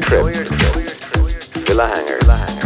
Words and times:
Trip. 0.00 0.24
Villa 1.66 1.86
Hanger. 1.86 2.65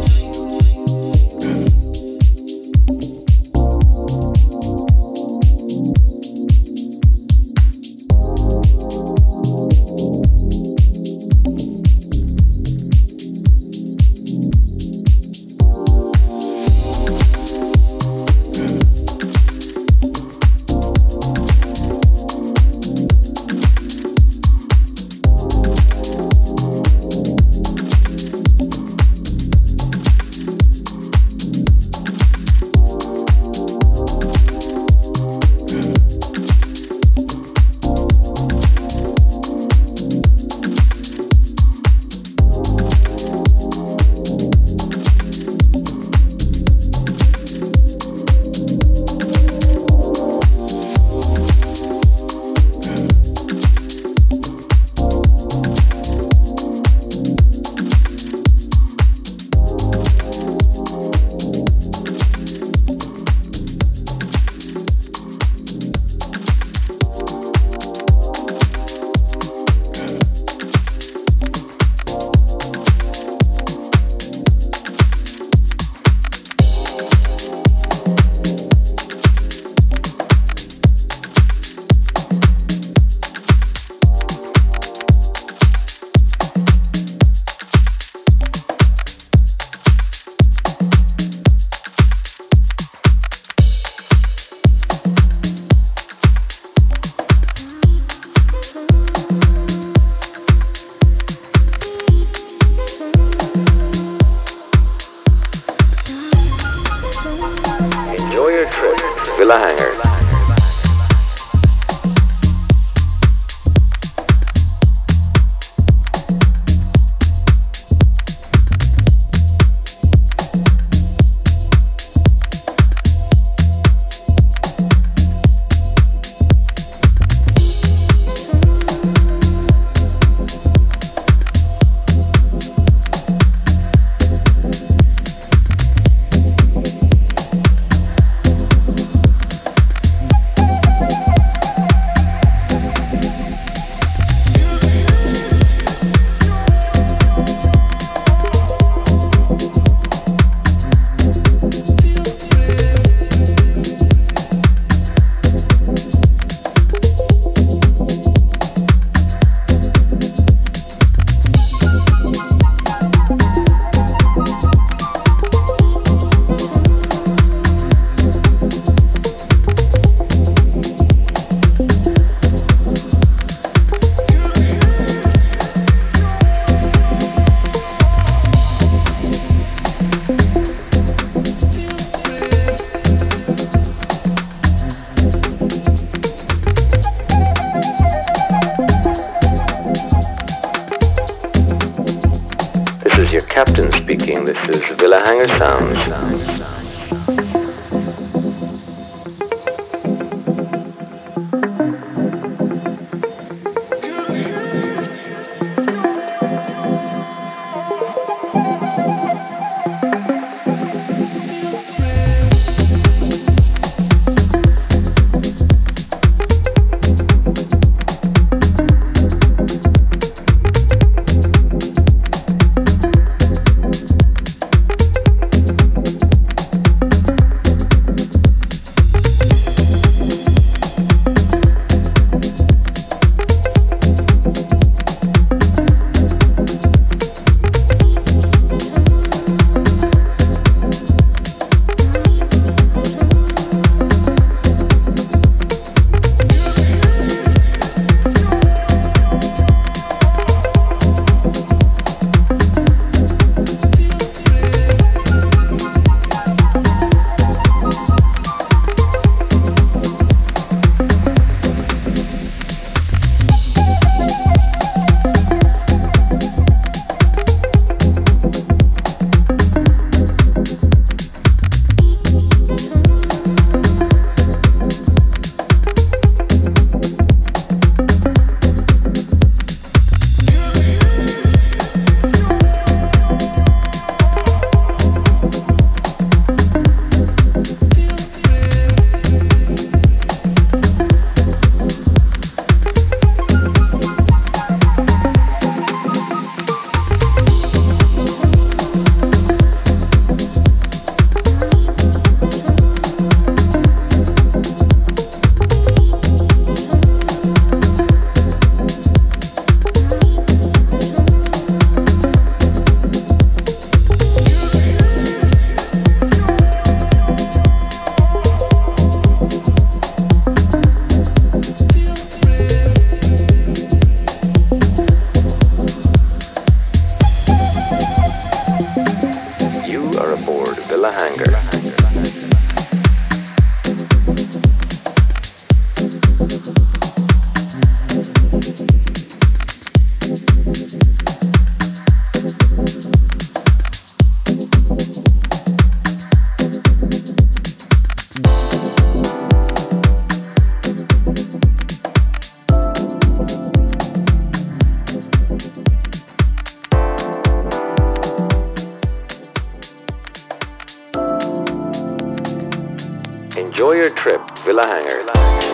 Enjoy 363.81 363.93
your 363.93 364.11
trip, 364.11 364.59
Villa 364.59 364.85
Hanger. 364.85 365.70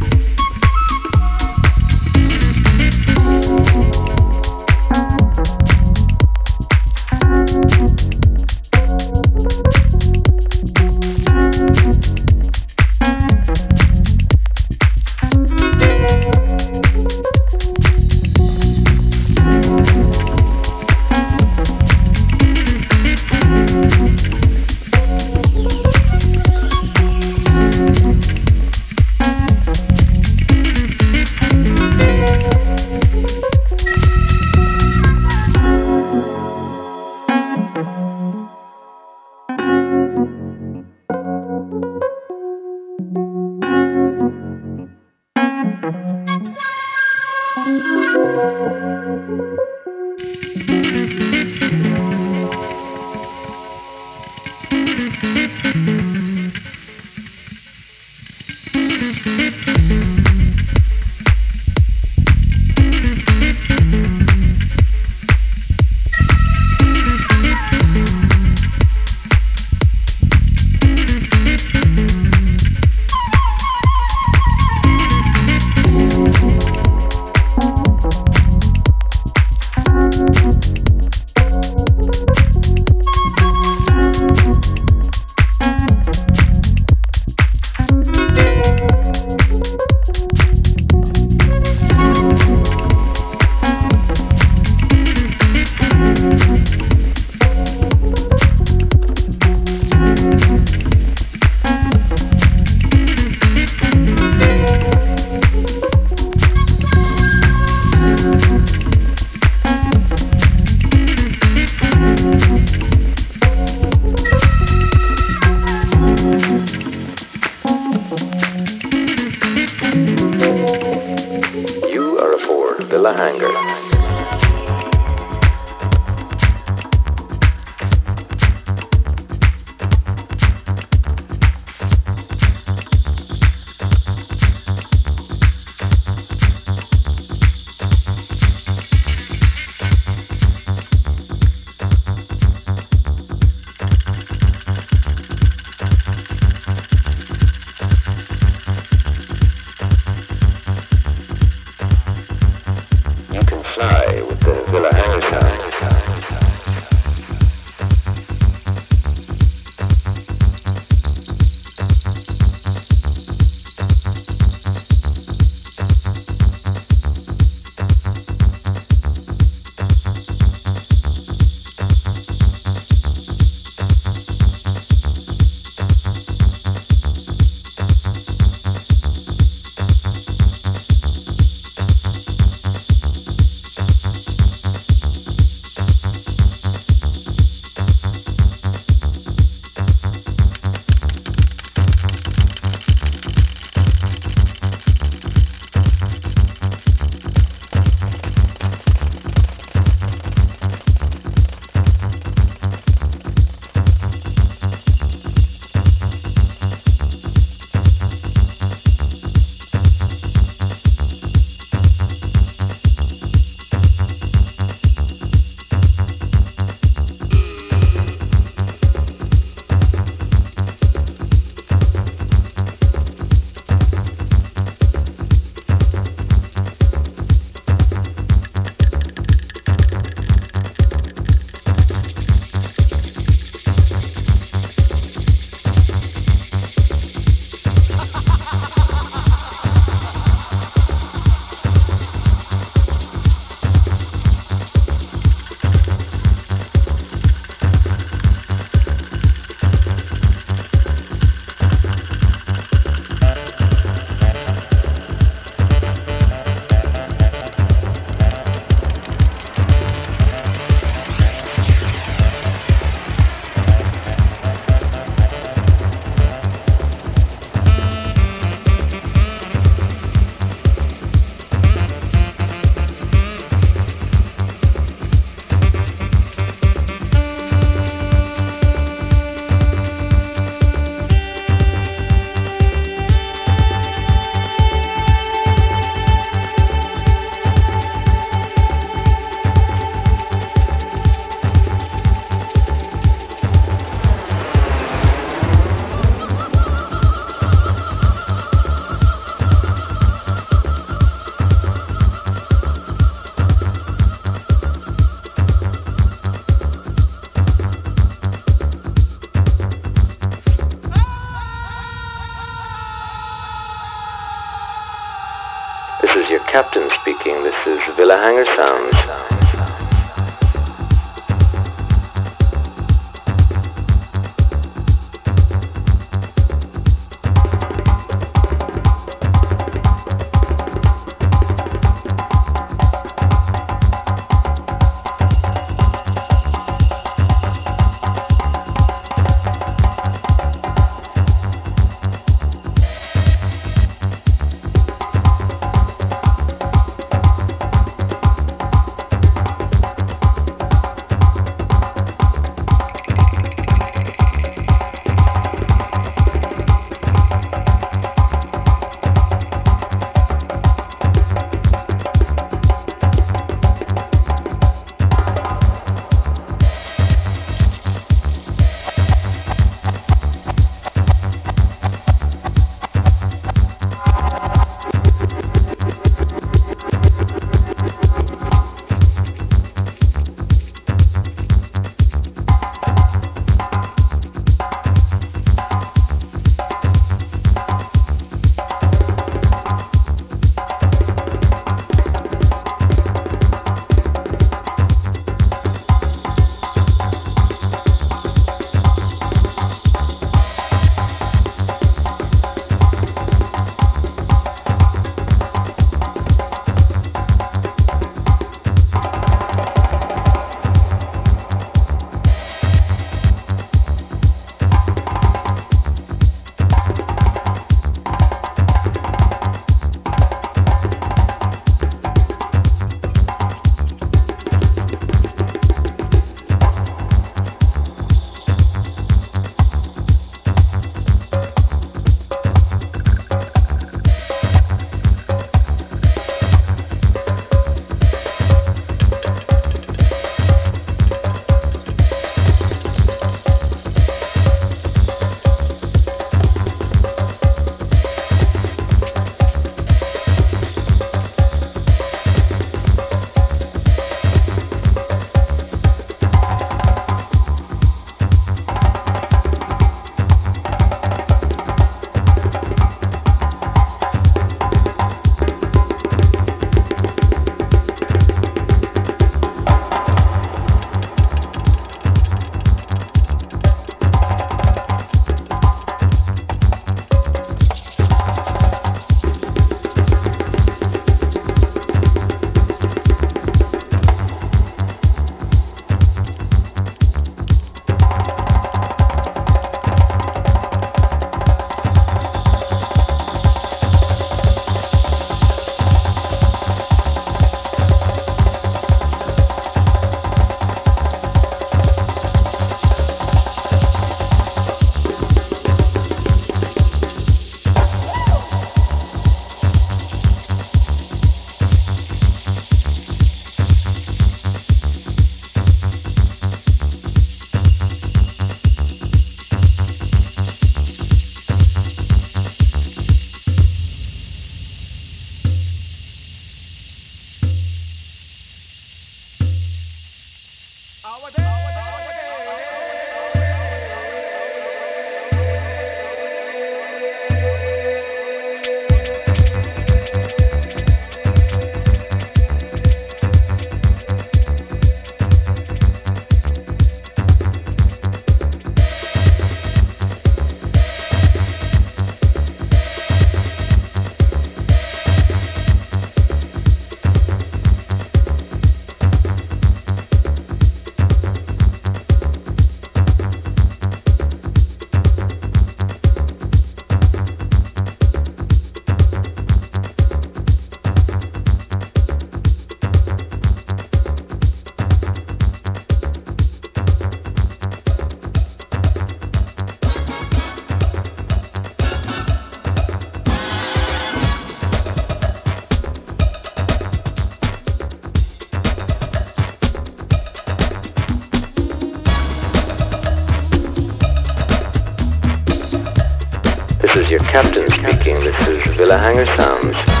Camina 597.31 598.97
Hanger 598.97 599.27
se 599.27 600.00